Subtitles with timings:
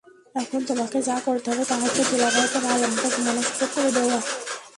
[0.35, 4.19] এখন তোমাকে যা করতে হবে তা হচ্ছে, দুলাভাইকে ভালোমতো ঘুমানোর সুযোগ করে দেওয়া।